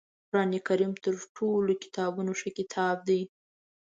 [0.29, 3.21] قرآنکریم تر ټولو کتابونو ښه کتاب دی